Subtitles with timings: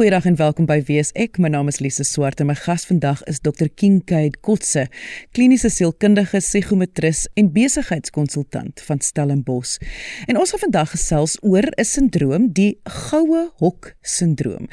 [0.00, 1.36] Goeiedag en welkom by Wees Ek.
[1.36, 3.66] My naam is Lise Swart en my gas vandag is Dr.
[3.68, 4.86] Kinkade Kotse,
[5.36, 9.74] kliniese sielkundige, psigometris en besigheidskonsultant van Stellenbosch.
[10.24, 14.70] En ons gaan vandag gesels oor 'n sindroom, die goue hok sindroom.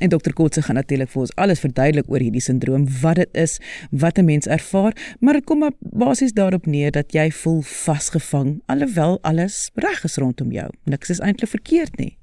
[0.00, 0.34] En Dr.
[0.34, 3.60] Kotse gaan natuurlik vir ons alles verduidelik oor hierdie sindroom, wat dit is,
[3.90, 8.62] wat 'n mens ervaar, maar dit kom maar basies daarop neer dat jy voel vasgevang
[8.66, 10.70] alhoewel alles reg is rondom jou.
[10.84, 12.18] Niks is eintlik verkeerd nie.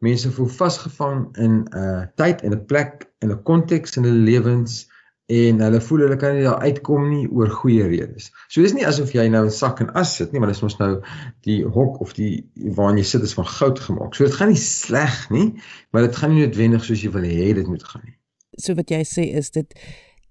[0.00, 4.86] Mense voel vasgevang in 'n tyd en 'n plek en 'n konteks in hulle lewens
[5.26, 8.30] en hulle voel hulle kan nie daar uitkom nie oor goeie redes.
[8.46, 10.78] So dis nie asof jy nou 'n sak en as sit nie, maar dis mos
[10.78, 11.02] nou
[11.42, 14.14] die hok of die waarin jy sit is van goud gemaak.
[14.14, 15.60] So dit gaan nie sleg nie,
[15.90, 18.16] maar dit gaan nie noodwendig soos jy wil hê dit moet gaan nie.
[18.58, 19.74] So wat jy sê is dit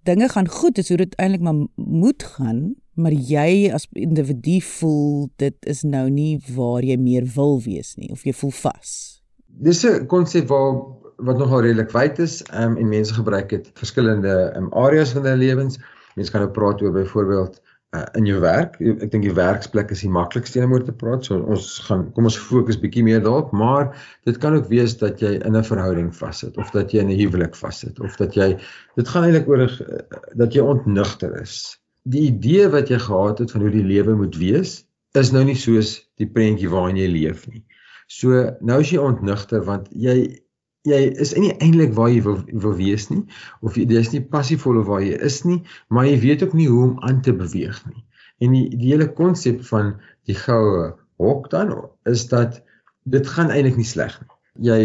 [0.03, 5.29] dinge gaan goed, dis hoe dit eintlik maar moet gaan, maar jy as individu voel
[5.35, 9.21] dit is nou nie waar jy meer wil wees nie of jy voel vas.
[9.47, 14.35] Dis 'n konsep waar wat nogal redelik wyd is um, en mense gebruik dit verskillende
[14.58, 15.80] um, areas van hulle lewens.
[16.16, 17.59] Mense kan nou praat oor byvoorbeeld
[17.95, 18.77] uh, in jou werk.
[18.80, 21.27] Ek dink die werksplek is die maklikste om oor te praat.
[21.27, 23.91] So ons gaan kom ons fokus bietjie meer daarop, maar
[24.27, 27.19] dit kan ook wees dat jy in 'n verhouding vassit of dat jy in 'n
[27.19, 28.55] huwelik vassit of dat jy
[28.95, 30.01] dit gaan eintlik oor uh,
[30.35, 31.78] dat jy ontnigter is.
[32.03, 34.85] Die idee wat jy gehad het van hoe die lewe moet wees,
[35.16, 37.63] is nou nie soos die prentjie waarin jy leef nie.
[38.07, 40.44] So nou is jy ontnigter want jy
[40.85, 43.23] jy is nie eintlik waar jy wil wil wees nie
[43.66, 46.69] of jy is nie passievol of waar jy is nie, maar jy weet ook nie
[46.69, 48.03] hoe om aan te beweeg nie.
[48.44, 49.96] En die, die hele konsep van
[50.29, 51.73] die goue hok dan
[52.12, 52.62] is dat
[53.09, 54.31] dit gaan eintlik nie sleg nie.
[54.69, 54.81] Jy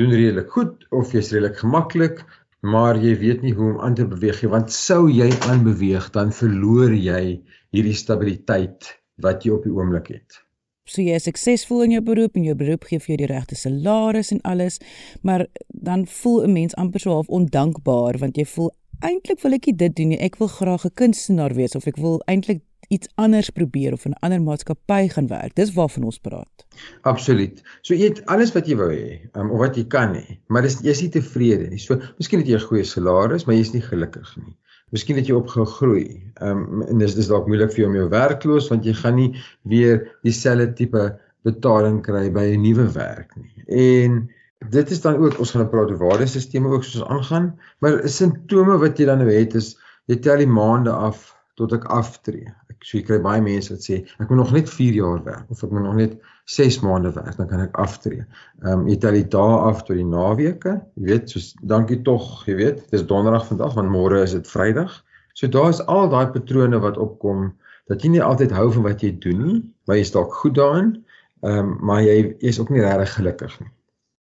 [0.00, 2.22] doen redelik goed of jy's redelik gemaklik,
[2.60, 6.34] maar jy weet nie hoe om aan te beweeg nie, want sou jy aanbeweeg dan
[6.36, 7.40] verloor jy
[7.72, 10.42] hierdie stabiliteit wat jy op die oomblik het
[10.90, 13.58] so jy is suksesvol in jou beroep en jou beroep gee vir jou die regte
[13.58, 14.80] salaris en alles,
[15.22, 19.70] maar dan voel 'n mens amper so half ondankbaar want jy voel eintlik wil ek
[19.78, 20.20] dit doen nie.
[20.20, 24.12] Ek wil graag 'n kunstenaar wees of ek wil eintlik iets anders probeer of in
[24.12, 25.54] 'n ander maatskappy gaan werk.
[25.54, 26.66] Dis waarvan ons praat.
[27.02, 27.62] Absoluut.
[27.82, 30.62] So jy het alles wat jy wou hê, um, of wat jy kan hê, maar
[30.62, 31.78] dis jy is nie tevrede nie.
[31.78, 34.56] So miskien het jy 'n goeie salaris, maar jy is nie gelukkig nie.
[34.90, 36.06] Miskien het jy opgehou groei.
[36.42, 39.16] Ehm um, en dis dis dalk moeilik vir jou om jou werkloos want jy gaan
[39.16, 39.30] nie
[39.62, 41.04] weer dieselfde tipe
[41.46, 43.64] betaling kry by 'n nuwe werk nie.
[43.66, 44.28] En
[44.68, 48.76] dit is dan ook ons gaan praat oor waardesisteme ook soos ons aangaan, maar simptome
[48.78, 52.50] wat jy dan nou het is jy tel die maande af tot ek aftree.
[52.84, 55.64] So jy kry baie mense wat sê ek moet nog net 4 jaar werk of
[55.64, 56.14] ek moet nog net
[56.50, 58.24] 6 maande werk dan kan ek aftree.
[58.64, 60.78] Ehm um, jy tel die dae af tot die naweke.
[60.96, 64.96] Jy weet, soos dankie tog, jy weet, dis donderdag vandag want môre is dit Vrydag.
[65.38, 67.50] So daar is al daai patrone wat opkom
[67.90, 70.94] dat jy nie altyd hou van wat jy doen nie, maar jy's dalk goed daarin.
[71.44, 73.70] Ehm um, maar jy is ook nie regtig gelukkig nie.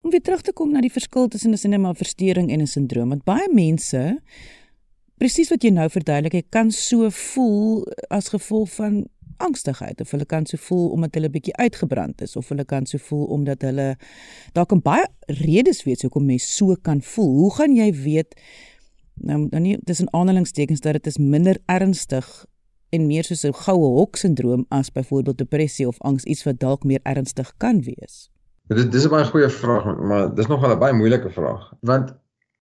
[0.05, 3.09] Om weer terug te kom na die verskil tussen 'n sinema verstoring en 'n sindroom,
[3.09, 4.21] want baie mense
[5.17, 9.03] presies wat jy nou verduidelik, jy kan so voel as gevolg van
[9.37, 13.01] angstigheid of hulle kan so voel omdat hulle bietjie uitgebrand is of hulle kan so
[13.09, 13.95] voel omdat hulle
[14.55, 15.05] daar kan baie
[15.41, 17.33] redes wees hoekom mens so kan voel.
[17.43, 18.35] Hoe gaan jy weet
[19.15, 22.45] nou dan nie dis 'n aanhalingstekens dat dit is minder ernstig
[22.91, 26.83] en meer soos 'n goue hok sindroom as byvoorbeeld depressie of angs iets wat dalk
[26.83, 28.29] meer ernstig kan wees.
[28.67, 32.13] Dit dis 'n baie goeie vraag, maar dis nog wel 'n baie moeilike vraag want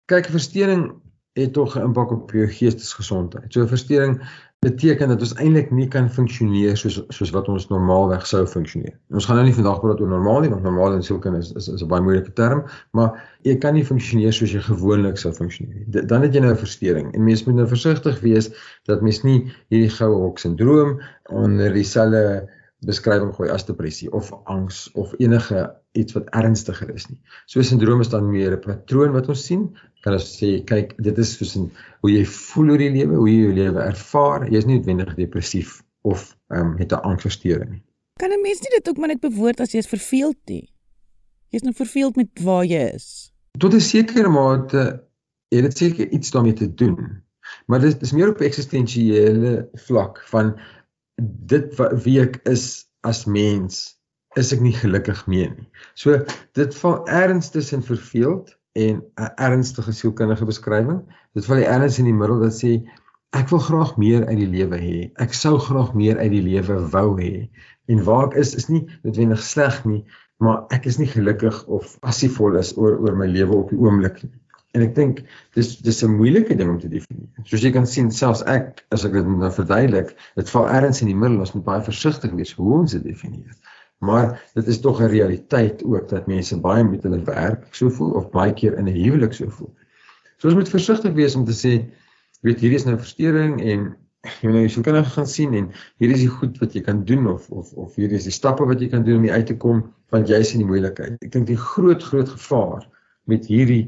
[0.06, 1.02] kyk versteuring
[1.34, 3.54] het tog 'n impak op jou geestesgesondheid.
[3.54, 4.22] So verstoring
[4.60, 8.98] beteken dat ons eintlik nie kan funksioneer soos soos wat ons normaalweg sou funksioneer.
[9.10, 11.68] Ons gaan nou nie vandag praat oor normaal nie, want normaal in sielkunde is is,
[11.68, 15.76] is 'n baie moeilike term, maar jy kan nie funksioneer soos jy gewoonlik sou funksioneer
[15.76, 16.06] nie.
[16.06, 18.52] Dan het jy nou 'n verstoring en mens moet nou versigtig wees
[18.86, 22.50] dat mens nie hierdie goue hok sindroom onder dieselfde
[22.86, 27.20] beskrywing gooi as depressie of angs of enige iets wat ernstiger is nie.
[27.46, 29.78] So sindroom is dan meer 'n patroon wat ons sien.
[30.02, 31.72] Kan ons sê kyk, dit is soos 'n
[32.02, 34.48] hoe jy voel oor die lewe, hoe jy jou lewe ervaar.
[34.50, 37.84] Jy is nie noodwendig depressief of ehm um, het 'n angsversteuring nie.
[38.20, 40.70] Kan 'n mens nie dit ook maar net bewoord as jy is verveeld nie?
[41.50, 43.32] Jy's nou verveeld met waar jy is.
[43.60, 45.04] Tot 'n sekere mate
[45.52, 47.24] het dit seker iets daarmee te doen.
[47.66, 50.60] Maar dit is meer op eksistensiële vlak van
[51.22, 54.00] dit wat wie ek is as mens
[54.40, 55.68] is ek nie gelukkig mee nie.
[55.94, 56.24] So
[56.54, 61.02] dit val erns tussen verveeld en 'n ernstige sielkundige beskrywing.
[61.34, 62.72] Dit val erns in die middel dat sê
[63.32, 64.98] ek wil graag meer uit die lewe hê.
[65.16, 67.50] Ek sou graag meer uit die lewe wou hê.
[67.88, 70.04] En waar ek is is nie noodwendig sleg nie,
[70.38, 74.24] maar ek is nie gelukkig of passievol is oor oor my lewe op die oomblik
[74.24, 74.34] nie.
[74.72, 75.20] En ek dink
[75.56, 77.44] dis dis 'n moeilike ding om te definieer.
[77.44, 81.12] Soos jy kan sien, selfs ek as ek dit nou verduidelik, dit val erns in
[81.12, 83.52] die middel, ons moet baie versigtig wees hoe ons dit definieer.
[84.02, 88.12] Maar dit is tog 'n realiteit ook dat mense baie met hulle werk so voel
[88.12, 89.74] of baie keer in 'n huwelik so voel.
[90.38, 91.74] So ons moet versigtig wees om te sê
[92.42, 93.96] weet hierdie is nou verstoring en
[94.42, 95.70] jy nou jou kinders gaan sien en
[96.02, 98.66] hier is die goed wat jy kan doen of of of hier is die stappe
[98.66, 101.18] wat jy kan doen om uit te kom want jy's in die moeilikheid.
[101.22, 102.88] Ek dink die groot groot gevaar
[103.30, 103.84] met hierdie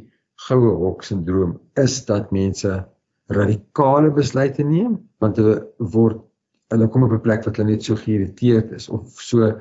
[0.48, 2.86] goue hok sindroom is dat mense
[3.34, 6.22] radikale besluite neem want hulle word
[6.74, 9.54] hulle kom op 'n plek wat hulle net so geïrriteerd is of so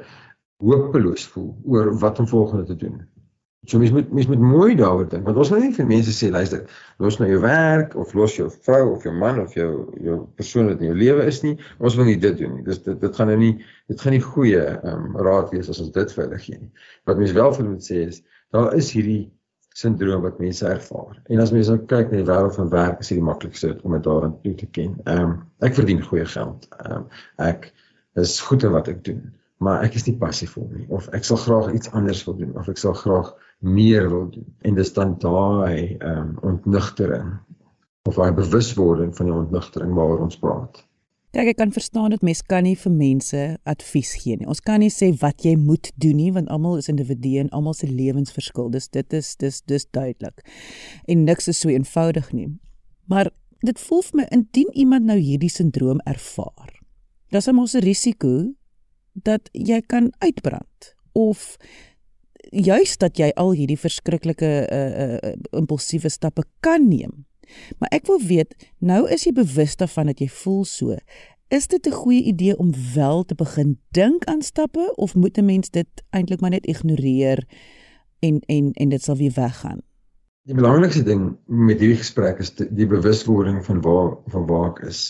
[0.62, 3.02] hopeloos voel oor wat om volgende te doen.
[3.64, 6.30] So mens moet mens moet mooi daaroor dink want ons wil nie vir mense sê
[6.34, 6.64] luister,
[6.98, 9.68] los nou jou werk of los jou vrou of jou man of jou
[10.02, 11.52] jou persoon wat in jou lewe is nie.
[11.78, 12.64] Ons wil nie dit doen nie.
[12.66, 13.52] Dis dit dit gaan nou nie
[13.92, 16.72] dit gaan nie goeie um, raad wees as ons dit vir hulle gee nie.
[17.06, 18.18] Wat mense wel vir moet sê is
[18.56, 19.22] daar is hierdie
[19.78, 21.20] sindroom wat mense ervaar.
[21.30, 23.94] En as mense nou kyk na die wêreld van werk, is dit die maklikste om
[23.94, 24.98] dit daarin toe te ken.
[25.04, 26.66] Ehm um, ek verdien goeie geld.
[26.80, 27.06] Ehm um,
[27.46, 27.70] ek
[28.18, 29.22] is goed in wat ek doen
[29.62, 32.54] maar ek is nie passief vir nie of ek sal graag iets anders wil doen
[32.60, 33.32] of ek sal graag
[33.62, 37.34] meer wil doen en dis dan daai ehm um, ontnugtering
[38.08, 40.80] of daai bewuswording van die ontnugtering waaroor ons praat.
[41.32, 44.48] Kyk, ek kan verstaan dat mens kan nie vir mense advies gee nie.
[44.50, 47.76] Ons kan nie sê wat jy moet doen nie want almal is individue en almal
[47.78, 48.68] se lewens verskil.
[48.74, 50.42] Dis dit is dis dis duidelik.
[51.08, 52.50] En niks is so eenvoudig nie.
[53.08, 53.30] Maar
[53.64, 56.74] dit voel vir my indien iemand nou hierdie sindroom ervaar.
[57.32, 58.52] Daar's 'n mos 'n risiko
[59.12, 61.56] dat jy kan uitbrand of
[62.50, 67.24] juist dat jy al hierdie verskriklike uh, uh, impulsiewe stappe kan neem.
[67.78, 70.96] Maar ek wil weet, nou is jy bewus daarvan dat jy voel so.
[71.52, 75.44] Is dit 'n goeie idee om wel te begin dink aan stappe of moet 'n
[75.44, 77.44] mens dit eintlik maar net ignoreer
[78.20, 79.80] en en en dit sal weer weggaan?
[80.50, 85.02] Die belangrikste ding met hierdie gesprek is die, bewuswording van waar van waar ek is.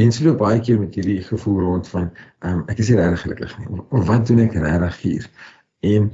[0.00, 2.10] Mense loop baie keer met hierdie gevoel rond van
[2.44, 3.68] um, ek is nie regtig gelukkig nie.
[3.72, 5.28] Of, of wat doen ek regtig hier?
[5.88, 6.10] En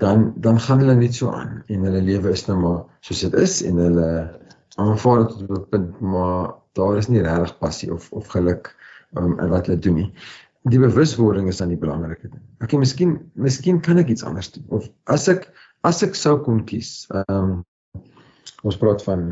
[0.00, 3.36] dan dan gaan hulle net so aan en hulle lewe is nou maar soos dit
[3.42, 4.08] is en hulle
[4.86, 8.72] aanvaar dit tot 'n punt maar daar is nie regtig passie of of geluk
[9.20, 10.08] um, in wat hulle doen nie.
[10.72, 12.40] Die bewuswording is dan die belangrike ding.
[12.64, 15.50] Okay, miskien miskien kan ek iets anders doen of as ek
[15.84, 17.04] as ek sou kon kies.
[17.12, 17.54] Ehm um,
[18.64, 19.24] ons praat van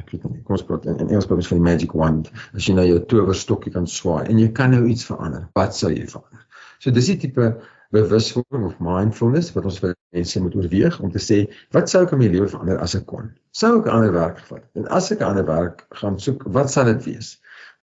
[0.00, 2.30] ek weet nie kom ons praat in, in Engels praat ons van die magic wand.
[2.56, 5.92] As jy nou jou towerstokkie kan swaai en jy kan nou iets verander wat sou
[5.92, 6.46] jy verander?
[6.80, 7.52] So dis die tipe
[7.94, 11.40] bewuswording of mindfulness wat ons vir mense moet oorweeg om te sê
[11.76, 13.32] wat sou ek in my lewe verander as ek kon?
[13.56, 16.70] Sou ek 'n ander werk gevat en as ek 'n ander werk gaan soek wat
[16.70, 17.38] sal dit wees?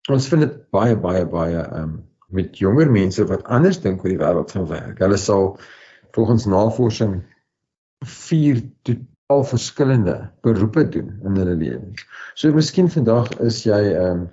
[0.08, 4.22] Ons vind dit baie baie baie um, met jonger mense wat anders dink oor die
[4.22, 4.98] wêreld van werk.
[4.98, 5.58] Hulle sal
[6.14, 7.22] volgens navorsing
[8.04, 12.06] 4 tot al verskillende beroepe doen in hulle lewens.
[12.34, 14.26] So miskien vandag is jy ehm um,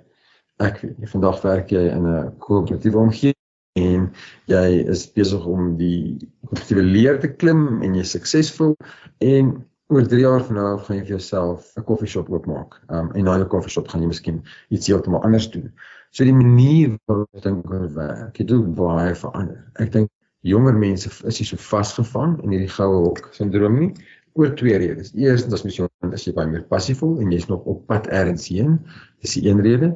[0.62, 3.40] ek weet nie vandag werk jy in 'n koöperatiewe omgewing
[3.74, 4.04] en
[4.46, 8.76] jy is besig om die koöperatiewe leer te klim en jy suksesvol
[9.18, 9.50] en
[9.90, 12.78] oor 3 jaar van nou gaan jy vir jouself 'n koffieshop oopmaak.
[12.88, 15.72] Um, en na jou koffieshop gaan jy miskien iets heeltemal anders doen.
[16.10, 19.64] So die manier waarop jy dink oor werk, jy doen baie verander.
[19.74, 20.10] Ek dink
[20.44, 23.94] jonger mense is nie so vasgevang in hierdie goue hok sindroom nie
[24.34, 25.12] oor twee redes.
[25.14, 28.78] Eerstens as jong is jy baie meer passievol en jy's nog op pad ergens heen.
[29.22, 29.94] Dis die een rede.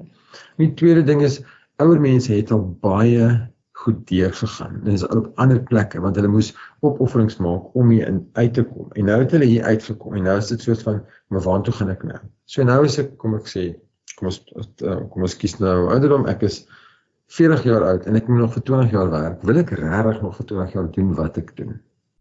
[0.61, 1.41] Die tweede ding is
[1.83, 3.29] ouer mense het al baie
[3.79, 4.81] goed deur gegaan.
[4.85, 6.51] Dit is op ander plekke want hulle moes
[6.87, 8.89] opofferings maak om hier in uit te kom.
[8.99, 11.93] En nou het hulle hier uitgekom en nou is dit soos van maar waartoe gaan
[11.95, 12.19] ek nou?
[12.51, 13.69] So nou is ek kom ek sê
[14.19, 16.65] kom ons eh, kom ons kies nou ouderdom ek is
[17.39, 19.45] 40 jaar oud en ek moet nog vir 20 jaar werk.
[19.47, 21.77] Wil ek regtig nog vir 20 jaar doen wat ek doen?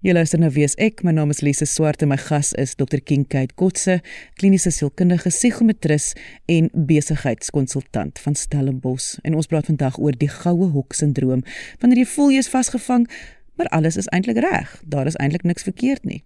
[0.05, 3.01] Jy luister nou weer ek, my naam is Lise Swart en my gas is Dr.
[3.01, 4.05] Kinkade Kotse,
[4.37, 6.13] kliniese sielkundige psigometris
[6.53, 9.17] en besigheidskonsultant van Stellenbosch.
[9.25, 11.41] En ons praat vandag oor die goue hok sindroom,
[11.81, 13.09] wanneer jy voel jy is vasgevang,
[13.57, 14.69] maar alles is eintlik reg.
[14.85, 16.21] Daar is eintlik niks verkeerd nie.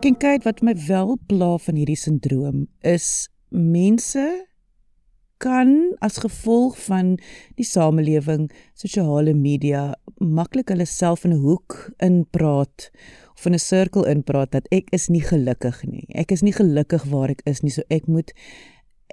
[0.00, 4.22] Kyk wat my wel pla van hierdie sindroom is mense
[5.44, 7.18] kan as gevolg van
[7.60, 12.88] die samelewing, sosiale media maklik hulle self in 'n hoek inpraat
[13.36, 16.06] of in 'n sirkel inpraat dat ek is nie gelukkig nie.
[16.16, 18.32] Ek is nie gelukkig waar ek is nie, so ek moet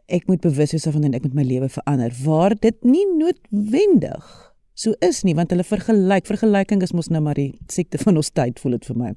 [0.07, 2.13] ek moet bewus wees van en ek moet my lewe verander.
[2.23, 7.35] Waar dit nie noodwendig so is nie, want hulle vergelyk, vergelyking is mos nou maar
[7.35, 9.13] die siekte van ons tyd voel dit vir my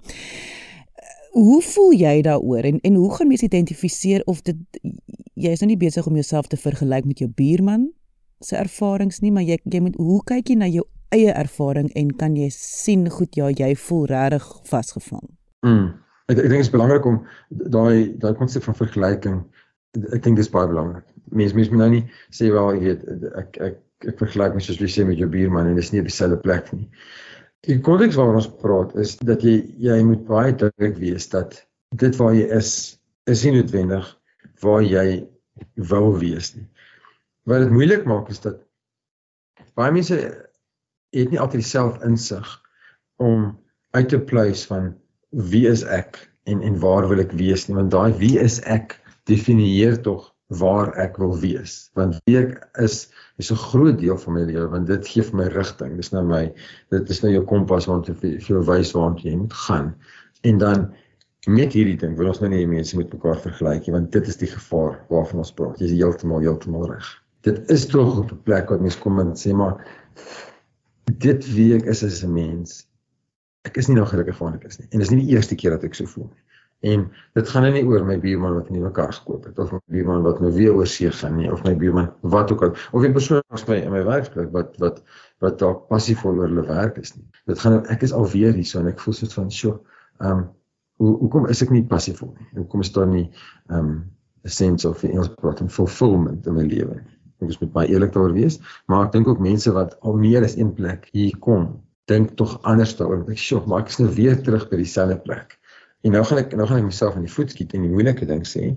[1.36, 4.56] hoe voel jy daaroor en en hoe gaan mens identifiseer of dit
[5.34, 7.90] jy is nou nie besig om jouself te vergelyk met jou buurman
[8.40, 12.12] se ervarings nie, maar jy jy moet hoe kyk jy na jou eie ervaring en
[12.16, 15.26] kan jy sien goed ja, jy voel regtig vasgevang.
[15.66, 15.90] Mm.
[16.30, 17.20] Ek ek dink dit is belangrik om
[17.50, 19.40] daai daai konsep van vergelyking
[20.14, 21.06] ek dink dis baie belangrik.
[21.34, 22.04] Mense mens moet nou nie
[22.36, 25.68] sê wel jy weet ek ek ek vergelyk my soos jy sê met jou buurman
[25.68, 26.86] en dis nie op dieselfde plek nie.
[27.68, 31.58] Die konteks waaroor ons praat is dat jy jy moet baie duidelik wees dat
[32.00, 32.70] dit waar jy is
[33.28, 34.06] is nie noodwendig
[34.64, 35.04] waar jy
[35.90, 36.64] wou wees nie.
[37.44, 38.62] Wat dit moeilik maak is dat
[39.76, 42.48] baie mense het nie altyd self insig
[43.20, 43.52] om
[43.96, 44.94] uit te pleis van
[45.52, 46.16] wie is ek
[46.48, 48.96] en en waar wil ek wees nie want daai wie is ek
[49.28, 51.90] definieer tog waar ek wil wees.
[51.94, 53.06] Want wie ek is
[53.38, 56.24] is 'n groot deel van my lewe want dit gee vir my rigting dis nou
[56.26, 56.52] my
[56.90, 59.94] dit is nou jou kompas wat vir jou wys waar jy moet gaan.
[60.42, 60.92] En dan
[61.46, 64.36] met hierdie ding wil ons nou nie mense met mekaar vergelyk nie want dit is
[64.36, 65.78] die gevaar waarvan ons praat.
[65.78, 67.22] Jy is heeltemal heeltemal reg.
[67.46, 69.78] Dit is tog op 'n plek wat mense kom en sê maar
[71.06, 72.86] dit wie ek is as 'n mens
[73.64, 74.88] ek is nie nou gelukkig van ek is nie.
[74.90, 76.42] En dis nie die eerste keer dat ek so voel nie
[76.80, 77.02] En
[77.36, 80.22] dit gaan nie oor my buurman wat 'n nuwe kar gekoop het of my buurman
[80.24, 83.12] wat nou weer oor see gaan nie of my buurman wat ook al of 'n
[83.12, 85.02] persoon as my in my werksplek wat wat
[85.44, 87.26] wat dalk passievol oor hulle werk is nie.
[87.46, 89.84] Dit gaan ek is alweer hier so en ek voel soos van sjo.
[90.20, 90.48] Ehm um,
[90.96, 92.48] hoe hoekom is ek nie passievol nie?
[92.54, 93.30] Hoekom is daar nie
[93.68, 94.10] ehm um,
[94.44, 97.16] 'n sense of in ons praat van fulfillment in my lewe nie?
[97.40, 100.44] Ek is met baie eerlik daaroor wees, maar ek dink ook mense wat al meer
[100.44, 103.24] as een plek hier kom, dink tog anders daaroor.
[103.28, 105.59] Ek sê, maar ek is nou weer terug by dieselfde plek.
[106.02, 108.28] En nou gaan ek nou gaan ek myself in die voet skiet en die moeilike
[108.28, 108.70] ding sê.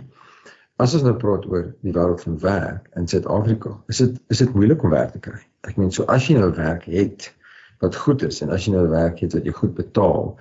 [0.82, 4.58] As ons nou praat oor die wêreld van werk in Suid-Afrika, is dit is dit
[4.58, 5.40] moeilik om werk te kry.
[5.70, 7.30] Ek meen so as jy nou werk het
[7.84, 10.34] wat goed is en as jy nou werk het wat jy goed betaal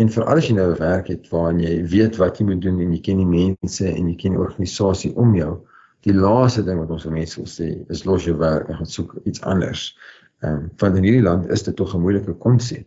[0.00, 2.92] en veral as jy nou werk het waarin jy weet wat jy moet doen en
[2.94, 5.54] jy ken die mense en jy ken die organisasie om jou,
[6.04, 8.90] die laaste ding wat ons vir mense wil sê is los jou werk en gaan
[8.92, 9.88] soek iets anders.
[10.44, 12.86] Ehm um, want in hierdie land is dit tog 'n moeilike konsep.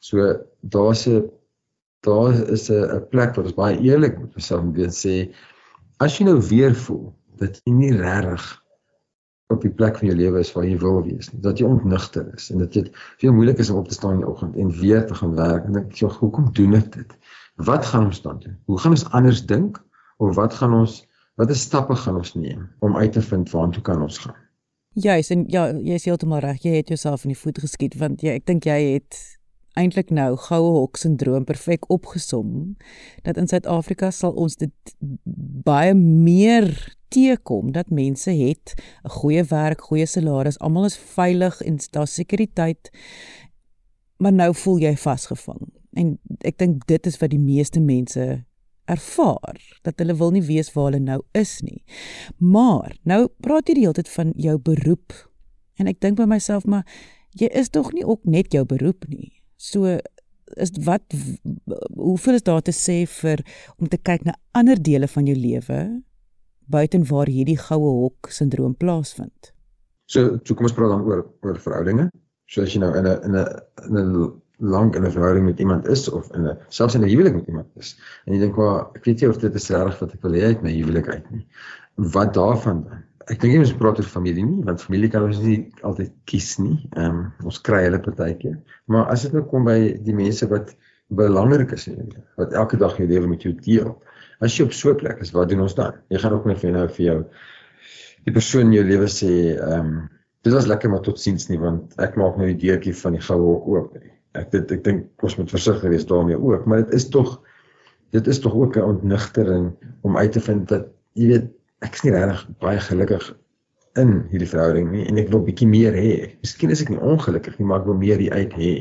[0.00, 1.28] So daar's 'n
[2.04, 5.32] daar is 'n 'n plek wat ons baie eerlik moet myself moet sê
[5.98, 8.62] as jy nou weer voel dat jy nie regtig
[9.48, 12.26] op die plek van jou lewe is waar jy wil wees nie dat jy ontnigter
[12.34, 12.88] is en dat dit
[13.22, 15.68] veel moeilik is om op te staan in die oggend en weer te gaan werk
[15.68, 17.12] en ek sê hoekom doen ek dit?
[17.66, 18.56] Wat gaan ons dan doen?
[18.68, 19.78] Hoe gaan ons anders dink
[20.18, 21.04] of wat gaan ons
[21.36, 24.36] watter stappe gaan ons neem om uit te vind waartoe kan ons gaan?
[24.96, 28.24] Juis en ja jy is heeltemal reg jy het jouself in die voet geskiet want
[28.24, 29.20] jy ek dink jy het
[29.76, 32.76] eintlik nou goue hok sindroom perfek opgesom
[33.26, 34.96] dat in Suid-Afrika sal ons dit
[35.66, 36.70] baie meer
[37.12, 42.90] teekom dat mense het 'n goeie werk, goeie salaris, almal is veilig en daar sekuriteit.
[44.16, 45.72] Maar nou voel jy vasgevang.
[45.92, 48.44] En ek dink dit is wat die meeste mense
[48.84, 51.84] ervaar dat hulle wil nie weet waar hulle nou is nie.
[52.38, 55.12] Maar nou praat jy die hele tyd van jou beroep.
[55.76, 56.84] En ek dink by myself maar
[57.30, 59.35] jy is tog nie ook net jou beroep nie.
[59.56, 59.98] So
[60.54, 61.02] is wat
[61.94, 63.42] hoeveel is daar te sê vir
[63.80, 65.80] om te kyk na ander dele van jou lewe
[66.70, 69.52] buiten waar hierdie goue hok sindroom plaasvind.
[70.06, 72.10] So, so kom ons praat dan oor oor verhoudinge.
[72.50, 73.46] So as jy nou in 'n in 'n
[73.88, 77.08] in 'n lank in 'n verhouding met iemand is of in 'n selfs in 'n
[77.08, 77.96] huwelik met iemand is
[78.26, 80.42] en jy dink, "Maar ek weet nie of dit is reg wat ek wil hê
[80.44, 81.46] uit my huwelik uit nie."
[81.96, 83.02] Wat daarvan dan?
[83.26, 86.56] Ek dink jy moet praat oor familie nie, want familie kan ons nie altyd kies
[86.62, 86.76] nie.
[86.94, 88.58] Ehm um, ons kry hulle partykeer.
[88.92, 90.74] Maar as dit nou kom by die mense wat
[91.16, 93.94] belangrik is in jou lewe, wat elke dag jou lewe met jou deel.
[94.42, 95.98] As jy op so 'n plek is, wat doen ons dan?
[96.10, 97.18] Jy gaan ook net vir nou vir jou
[98.26, 100.08] die persoon in jou lewe sê, ehm um,
[100.46, 103.42] dit was lekker maar totsiens nie, want ek maak nou die deurtjie van die goue
[103.42, 103.96] hok oop.
[104.38, 107.40] Ek dit ek dink ons moet versigtig wees daarmee ook, maar dit is tog
[108.14, 112.04] dit is tog ook 'n ontnigtering om uit te vind dat jy weet ek is
[112.06, 113.26] nie regtig baie gelukkig
[114.00, 116.12] in hierdie verhouding nie en ek wil bietjie meer hê.
[116.44, 118.72] Miskien is ek nie ongelukkig nie, maar ek wil meer hier uit hê.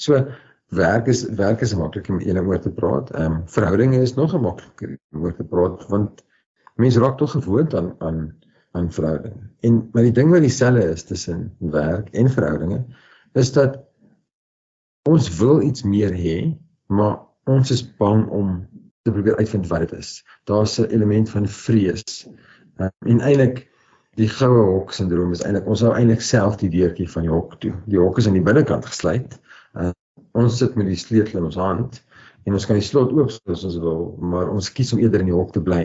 [0.00, 0.20] So
[0.76, 3.12] werk is werk is maklik om eendag oor te praat.
[3.16, 6.24] Ehm um, verhoudinge is nog makliker om oor te praat want
[6.76, 8.20] mense raak tog gewoond aan aan
[8.76, 9.48] aan verhoudinge.
[9.64, 12.84] En maar die ding wat dieselfde is tussen werk en verhoudinge
[13.32, 13.80] is dat
[15.08, 16.38] ons wil iets meer hê,
[16.86, 18.66] maar ons is bang om
[19.08, 20.12] te probeer uitvind wat dit is.
[20.50, 22.26] Daar's 'n element van vrees.
[22.78, 23.66] Um, en eintlik
[24.18, 27.56] die goue hok sindroom is eintlik ons hou eintlik self die deurtjie van die hok
[27.62, 27.72] toe.
[27.86, 29.38] Die hok is aan die binnekant gesluit.
[29.74, 29.90] Uh,
[30.38, 32.02] ons sit met die sleutel in ons hand
[32.46, 35.30] en ons kan die slot oop as ons wil, maar ons kies om eerder in
[35.30, 35.82] die hok te bly.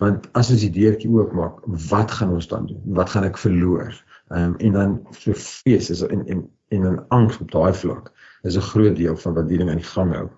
[0.00, 2.82] Want as ons die deurtjie oopmaak, wat gaan ons dan doen?
[2.98, 3.94] Wat gaan ek verloor?
[4.32, 8.12] Ehm um, en dan so vrees is en en en 'n angs op daai vlak
[8.42, 10.28] is 'n groot deel van wat die ding aan die gang hou.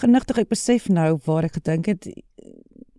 [0.00, 2.08] Genigtig ek besef nou waar ek gedink het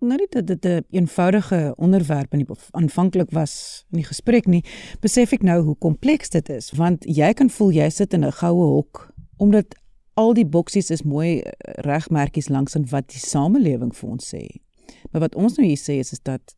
[0.01, 4.47] nou nie dat dit 'n een eenvoudige onderwerp in die aanvanklik was in die gesprek
[4.47, 4.63] nie,
[4.99, 8.31] besef ek nou hoe kompleks dit is want jy kan voel jy sit in 'n
[8.31, 9.75] goue hok omdat
[10.13, 11.51] al die boksies is mooi eh,
[11.85, 14.43] regmerkies langs en wat die samelewing vir ons sê.
[15.11, 16.55] Maar wat ons nou hier sê is is dat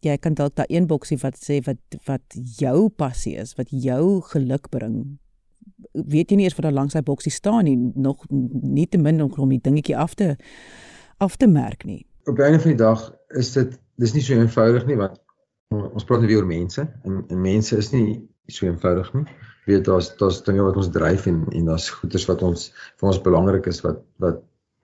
[0.00, 4.20] jy kan dalk daai een boksie wat sê wat wat jou passie is, wat jou
[4.32, 5.18] geluk bring.
[5.92, 9.22] Weet jy nie eers wat daar langs daai boksie staan nie, nog nie te min
[9.22, 10.36] om om die dingetjie af te
[11.18, 12.06] af te merk nie.
[12.28, 13.06] Op die einde van die dag
[13.36, 15.20] is dit dis nie so eenvoudig nie want
[15.70, 18.20] ons praat nou weer oor mense en en mense is nie
[18.50, 19.26] so eenvoudig nie.
[19.68, 22.70] Weet daar's daar's dinge wat ons dryf en en daar's goeders wat ons
[23.00, 24.40] vir ons belangrik is wat wat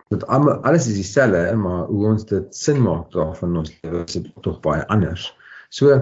[0.09, 4.61] met alles is dieselfde, maar hoe ons dit sin maak daarvan ons lewe is tog
[4.63, 5.33] baie anders.
[5.69, 5.99] So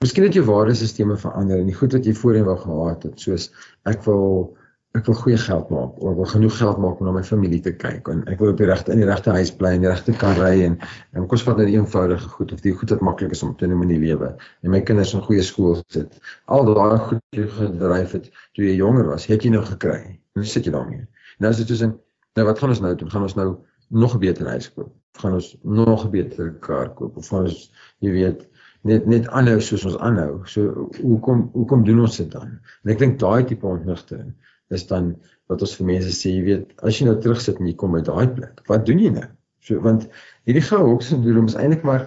[0.00, 3.50] miskien het jou waardesisteme verander en die goed wat jy voorheen wou gehad het, soos
[3.88, 4.56] ek wil
[4.98, 7.60] ek wil goeie geld maak of ek wil genoeg geld maak om na my familie
[7.62, 9.90] te kyk en ek wil op die regte in die regte huis bly en die
[9.92, 10.80] regte kar ry en
[11.14, 13.86] en kos wat net eenvoudige goed of die goed wat maklik is om te doen
[13.86, 16.18] in die lewe en my kinders in goeie skool sit.
[16.50, 20.18] Al daai goed wat jy gedryf het toe jy jonger was, het jy nou gekry.
[20.34, 21.06] Nou sit jy daarmee.
[21.38, 21.94] Nou is dit soos 'n
[22.38, 23.10] Nou wat gaan ons nou doen?
[23.10, 23.48] Gaan ons nou
[23.88, 24.92] nog 'n beter huis koop?
[25.18, 27.16] Gaan ons nog 'n beter kar koop?
[27.16, 28.46] Of gaan ons jy weet
[28.88, 30.44] net net aanhou soos ons aanhou?
[30.48, 32.58] So hoekom hoekom doen ons dit dan?
[32.84, 34.32] En ek dink daai tipe ontnigting
[34.70, 35.14] is dan
[35.50, 38.02] wat ons vir mense sê, jy weet, as jy nou terugsit en jy kom by
[38.06, 39.26] daai plek, wat doen jy nou?
[39.66, 40.06] So want
[40.48, 42.06] hierdie goue hoksindroom is eintlik maar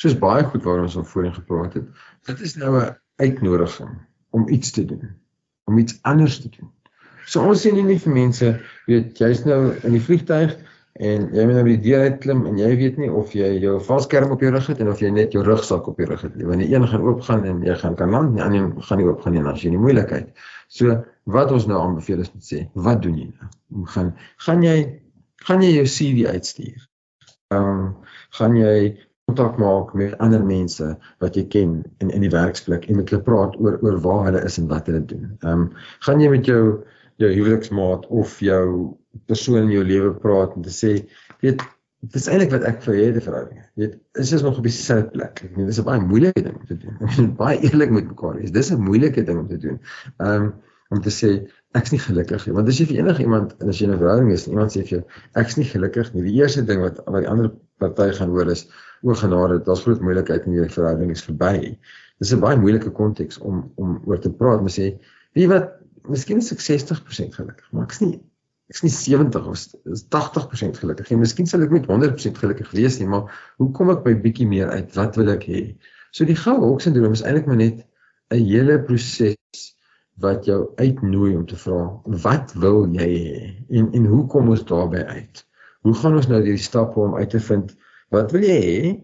[0.00, 1.86] soos baie goed waaroor ons al voorheen gepraat het.
[2.26, 3.94] Dit is nou 'n uitnodiging
[4.30, 5.14] om iets te doen,
[5.66, 6.70] om iets anders te doen.
[7.26, 10.56] So ons sien nie vir mense, weet jy's nou in die vliegtyg
[10.98, 13.48] en jy moet nou by die deur uit klim en jy weet nie of jy
[13.62, 16.24] jou valskerm op jou rug het en of jy net jou rugsak op jou rug
[16.26, 16.34] het.
[16.42, 19.06] Want die een gaan oop gaan en jy gaan kan land, die ander gaan nie
[19.06, 20.32] oop gaan nie en as jy die moeilikheid.
[20.74, 20.98] So
[21.30, 23.84] wat ons nou aanbeveel is om te sê, wat doen jy nou?
[23.94, 24.14] Gaan
[24.46, 24.78] gaan jy
[25.46, 26.88] gaan jy jou CV uitstuur?
[27.54, 27.86] Ehm um,
[28.36, 28.96] gaan jy
[29.28, 30.86] kontak maak met ander mense
[31.22, 34.42] wat jy ken in in die werksplek en met hulle praat oor oor waar hulle
[34.44, 35.34] is en wat hulle doen.
[35.40, 35.66] Ehm um,
[36.06, 36.62] gaan jy met jou
[37.18, 40.94] jou huweliksmaat of jou persoon in jou lewe praat en te sê,
[41.40, 41.62] weet,
[42.06, 43.44] dit is eintlik wat ek vir jou het vir jou.
[43.82, 45.42] Weet, is jy nog op dieselfde plek?
[45.44, 46.96] Ek meen, dis 'n baie moeilike ding om te doen.
[47.06, 48.54] Ek moet baie eerlik met mekaar wees.
[48.54, 49.80] Dis 'n moeilike ding om te doen.
[50.18, 50.52] Ehm um,
[50.88, 51.30] om te sê
[51.76, 52.54] ek's nie gelukkig nie.
[52.56, 54.94] Want as jy vir enige iemand en as jy 'n verhouding is, iemand sê vir
[54.94, 55.02] jou
[55.36, 56.22] ek's nie gelukkig nie.
[56.24, 58.68] Die eerste ding wat wat die ander party gaan hoor is
[59.02, 61.76] o genade, daar's groot moeilikheid in hierdie verhouding is verby.
[62.18, 64.96] Dis 'n baie moeilike konteks om om oor te praat, maar sê,
[65.34, 65.76] wie wat
[66.08, 68.20] miskien is ek 60% gelukkig, maar ek's nie
[68.68, 69.56] ek's nie 70 of
[69.88, 71.20] is 80% gelukkig nie.
[71.22, 74.68] Miskien sal ek met 100% gelukkig wees nie, maar hoe kom ek by bietjie meer
[74.74, 74.92] uit?
[74.96, 75.62] Wat wil ek hê?
[76.12, 77.84] So die goue hok sindroom is eintlik maar net
[78.30, 79.64] 'n hele proses
[80.20, 83.42] wat jou uitnooi om te vra, wat wil jy hê?
[83.70, 85.44] En en hoe kom ons daarby uit?
[85.86, 87.76] Hoe gaan ons nou hierdie stappe om uit te vind
[88.10, 88.96] wat wil jy hê?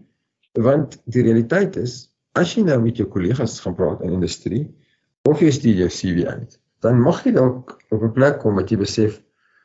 [0.61, 4.65] Want die realiteit is, as jy nou met jou kollegas gaan praat in industrie
[5.25, 8.69] of jy stuur jou CV uit, dan mag jy dalk op 'n plek kom wat
[8.69, 9.21] jy besef,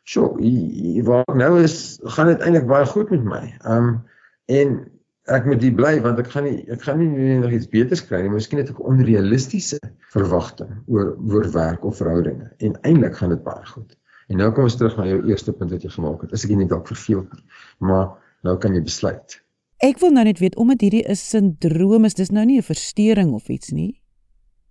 [0.08, 4.02] "Sjoe, waar nou is gaan dit eintlik baie goed met my." Um
[4.46, 4.90] en
[5.30, 8.22] ek moet hier bly want ek gaan nie ek gaan nie nog iets beters kry
[8.22, 8.32] nie.
[8.32, 9.78] Miskien het ek onrealistiese
[10.14, 13.94] verwagting oor oor werk of verhoudinge en eintlik gaan dit baie goed.
[14.30, 16.32] En nou kom ons terug na jou eerste punt wat jy gemaak het.
[16.32, 17.46] Is ek nie dalk verveeld nie,
[17.78, 18.12] maar
[18.46, 19.40] nou kan jy besluit.
[19.82, 23.32] Ek wil nou net weet omdat hierdie is sindroom is, dis nou nie 'n verstoring
[23.34, 23.99] of iets nie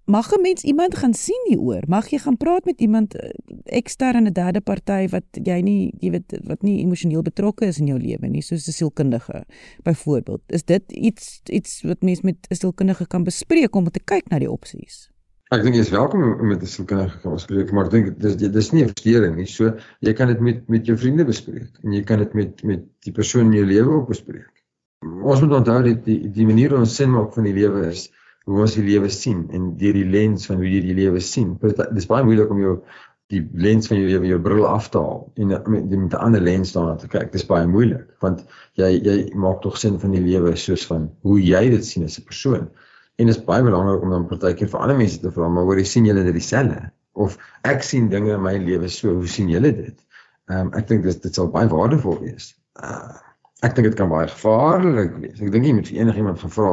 [0.10, 1.84] mag 'n mens iemand gaan sien hieroor?
[1.88, 3.30] Mag jy gaan praat met iemand eh,
[3.64, 8.00] eksterne derde party wat jy nie, jy weet, wat nie emosioneel betrokke is in jou
[8.00, 9.46] lewe nie, soos 'n sielkundige
[9.84, 10.42] byvoorbeeld.
[10.48, 14.40] Is dit iets iets wat mens met 'n sielkundige kan bespreek om te kyk na
[14.40, 15.10] die opsies?
[15.50, 18.36] Ek dink jy is welkom om met 'n sielkundige te bespreek, maar ek dink dis
[18.36, 19.46] dis nie 'n verstoring nie.
[19.46, 22.82] So jy kan dit met met jou vriende bespreek en jy kan dit met met
[23.00, 24.54] die persoon in jou lewe ook bespreek.
[25.24, 28.10] Ons moet onthou dat die die manier hoe ons sin maak van die lewe is
[28.50, 31.54] hoe ons die lewe sien en deur die lens van hoe jy die lewe sien.
[31.62, 32.76] Dit is baie moeilik om jou
[33.30, 36.42] die lens van jou lewe jou bril af te haal en met, met 'n ander
[36.42, 37.30] lens daarna te kyk.
[37.32, 38.42] Dit is baie moeilik want
[38.74, 42.18] jy jy maak tog sin van die lewe soos van hoe jy dit sien as
[42.18, 42.70] 'n persoon.
[43.20, 45.78] En dit is baie belangrik om dan partykeer vir ander mense te vra, maar hoor
[45.78, 46.92] jy sien julle dit dieselfde?
[47.14, 50.06] Of ek sien dinge in my lewe so, hoe sien julle dit?
[50.50, 52.56] Ehm um, ek dink dit dit sal baie waardevol wees.
[52.82, 53.29] Uh
[53.66, 55.40] Ek dink dit kan baie gevaarlik wees.
[55.44, 56.70] Ek dink jy moet vir enigiemand gevra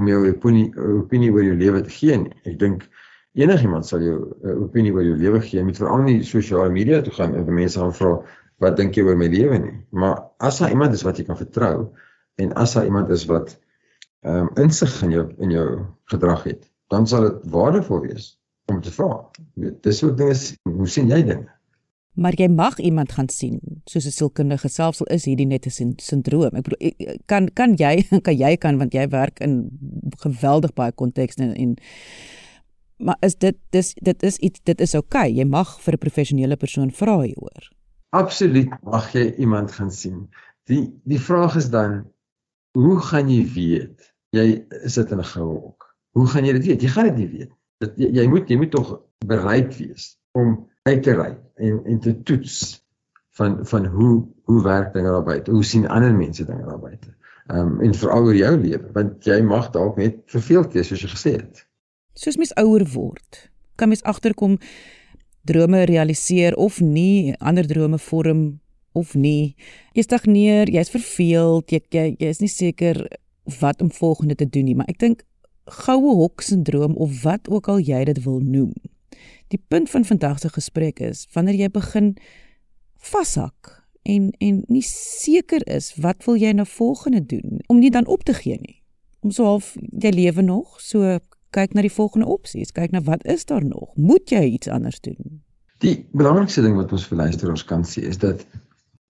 [0.00, 0.70] om jou opinie
[1.02, 2.32] opinie oor jou lewe te gee nie.
[2.48, 2.86] Ek dink
[3.36, 5.58] enigiemand sal jou uh, opinie oor jou lewe gee.
[5.60, 8.14] Jy moet veral nie sosiale media toe gaan en mense gaan vra
[8.64, 9.76] wat dink jy oor my lewe nie.
[9.92, 10.16] Maar
[10.48, 11.90] as daar iemand is wat jy kan vertrou
[12.40, 13.56] en as daar iemand is wat
[14.24, 15.68] ehm um, insig in jou in jou
[16.12, 18.34] gedrag het, dan sal dit waardevol wees
[18.72, 19.12] om te vra.
[19.84, 20.36] Dis ook dinge
[20.76, 21.48] hoe sien jy dinge?
[22.20, 25.94] maar jy mag iemand gaan sien soos 'n sielkundige selfs al is hierdie net 'n
[25.98, 29.70] sindroom ek bedoel kan kan jy kan jy kan want jy werk in
[30.18, 31.76] geweldig baie kontekste en, en
[32.98, 35.36] maar is dit dis dit is iets dit is oukei okay.
[35.38, 37.70] jy mag vir 'n professionele persoon vra hieroor
[38.10, 40.26] absoluut mag jy iemand gaan sien.
[40.70, 42.04] Die die vraag is dan
[42.78, 45.86] hoe gaan jy weet jy sit in 'n goue hok?
[46.14, 46.82] Hoe gaan jy dit weet?
[46.82, 47.52] Jy gaan dit nie weet.
[47.78, 52.00] Dit, jy, jy moet jy moet tog bereid wees om uit te ry en en
[52.00, 52.82] te toets
[53.38, 55.50] van van hoe hoe werk dinge daar buite?
[55.50, 57.14] Hoe sien ander mense dinge daar buite?
[57.46, 61.02] Ehm um, en veral oor jou lewe, want jy mag dalk net verveeld wees soos
[61.02, 61.66] jy gesê het.
[62.14, 64.58] Soos mens ouer word, kan mens agterkom
[65.44, 68.60] drome realiseer of nie, ander drome vorm
[68.92, 69.56] of nie.
[69.94, 73.06] Jy stagneer, jy's verveeld, jy jy, jy is nie seker
[73.60, 75.24] wat om volgende te doen nie, maar ek dink
[75.70, 78.74] goue hok sindroom of wat ook al jy dit wil noem
[79.50, 82.12] Die punt van vandag se gesprek is wanneer jy begin
[83.00, 88.06] vashak en en nie seker is wat wil jy nou volgende doen om nie dan
[88.06, 88.78] op te gee nie.
[89.20, 91.18] Om so half jy lewe nog, so
[91.50, 93.92] kyk na die volgende opsies, kyk na wat is daar nog?
[93.96, 95.40] Moet jy iets anders doen?
[95.84, 98.44] Die belangrikste ding wat ons vir luisteraars kan sê is dat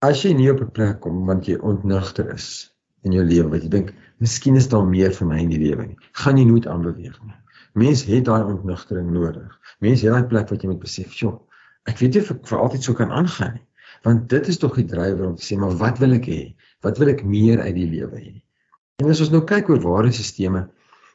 [0.06, 2.70] as jy nie op 'n plek kom want jy ontnugter is
[3.04, 5.86] in jou lewe wat jy dink miskien is daar meer vir my in die lewe
[5.86, 7.36] nie, gaan jy nooit aanbeweeg nie.
[7.74, 9.58] Mens het daai ontnugtering nodig.
[9.78, 11.38] Mens het daai plek wat jy moet besef, "Sjoe,
[11.86, 13.66] ek weet nie of ek vir altyd so kan aangaan nie."
[14.06, 16.54] Want dit is tog die drywer om te sê, "Maar wat wil ek hê?
[16.82, 18.42] Wat wil ek meer uit die lewe hê?"
[19.00, 20.68] En as ons nou kyk oor waardesisteme,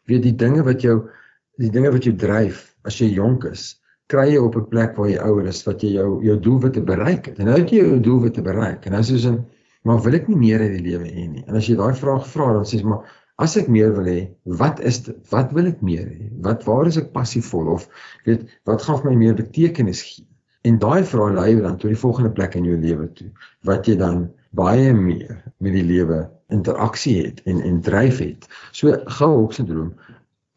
[0.08, 1.10] weet die dinge wat jou
[1.58, 5.10] die dinge wat jou dryf as jy jonk is, kry jy op 'n plek waar
[5.10, 7.40] jy ouer is wat jy jou jou doelwitte bereik het.
[7.40, 9.46] En nou het jy jou doelwitte bereik en dan soos in,
[9.84, 12.28] "Maar wil ek nie meer uit die lewe hê nie?" En as jy daai vraag
[12.28, 13.06] vra, dan sê jy, "Maar
[13.38, 15.16] As ek meer wil hê, wat is dit?
[15.28, 16.30] Wat wil ek meer hê?
[16.46, 17.90] Wat waar is ek passievol of
[18.24, 20.24] weet wat gaan vir my meer betekenis gee?
[20.66, 23.30] En daai vrae lei dan tot die volgende plek in jou lewe toe,
[23.70, 24.26] wat jy dan
[24.58, 26.24] baie meer met die lewe
[26.54, 28.48] interaksie het en en dryf het.
[28.72, 29.94] So gou hoek sindroom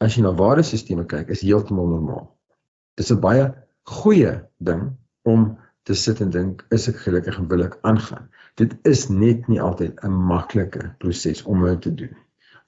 [0.05, 2.29] as jy na waardesisteme kyk, is heeltemal normaal.
[2.97, 3.51] Dis 'n baie
[3.99, 4.93] goeie ding
[5.25, 8.29] om te sit en dink, is ek gelukkig en wil ek aangaan?
[8.57, 12.17] Dit is net nie altyd 'n maklike proses om dit te doen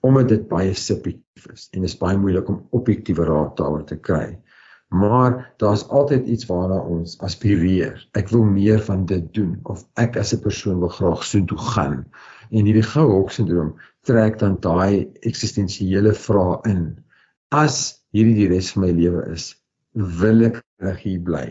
[0.01, 3.99] omdat dit baie subjektief is en dit is baie moeilik om objektiewe raad daaroor te
[4.01, 4.39] kry.
[4.91, 8.09] Maar daar's altyd iets waarna ons aspireer.
[8.19, 11.59] Ek wil meer van dit doen of ek as 'n persoon wil graag so toe
[11.59, 12.05] gaan.
[12.51, 16.83] En hierdie goue hok sindroom trek dan daai eksistensiële vrae in.
[17.55, 19.55] As hierdie die res van my lewe is,
[19.95, 21.47] wil ek reg hier bly.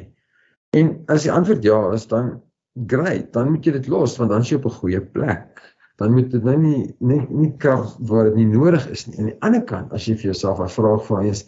[0.75, 2.41] En as die antwoord ja is, dan
[2.87, 5.63] great, dan moet jy dit los want dan is jy op 'n goeie plek
[5.99, 9.17] dan moet dit nou nie nie nie krag waar dit nie nodig is nie.
[9.19, 11.41] Aan die ander kant, as jy vir jouself 'n vraag vra is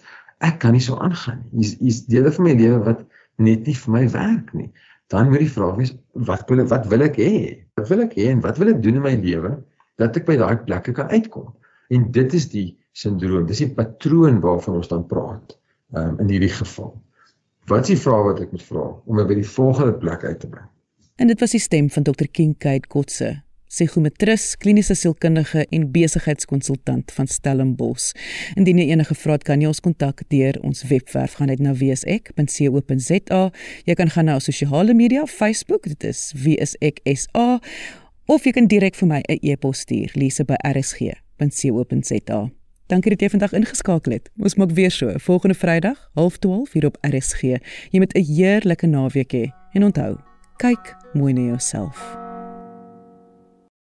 [0.45, 1.61] ek kan nie so aangaan nie.
[1.61, 3.03] Hier's hier's dele van my lewe wat
[3.41, 4.69] net nie vir my werk nie.
[5.11, 5.93] Dan moet die vraag wees
[6.29, 7.33] wat wil wat wil ek hê?
[7.79, 9.55] Wat wil ek hê en wat wil ek doen in my lewe
[10.01, 11.51] dat ek by daai plekke kan uitkom?
[11.91, 13.45] En dit is die sindroom.
[13.49, 15.57] Dis die patroon waarvan ons dan praat
[15.95, 16.93] um, in hierdie geval.
[17.69, 20.39] Wat is die vraag wat ek moet vra om my by die volgende plek uit
[20.41, 20.67] te bring?
[21.21, 22.27] En dit was die stem van Dr.
[22.31, 23.35] Kinkade Kotse
[23.71, 28.11] psigometris, kliniese sielkundige en besigheidskonsultant van Stellenbosch.
[28.59, 31.73] Indien jy enige vrae het, kan jy ons kontak deur ons webwerf gaan net na
[31.77, 33.41] wieisek.co.za.
[33.87, 37.59] Jy kan gaan na ons sosiale media, Facebook, dit is wieiseksa
[38.31, 42.49] of jy kan direk vir my 'n e-pos stuur, lise by rsg.co.za.
[42.87, 44.29] Dankie dat jy vandag ingeskakel het.
[44.37, 47.41] Ons maak weer so volgende Vrydag, 12:30 hier op RSG.
[47.91, 49.51] Jy moet 'n heerlike naweek hê he.
[49.73, 50.17] en onthou,
[50.57, 52.20] kyk mooi na jouself.